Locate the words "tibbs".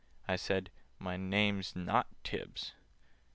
2.23-2.71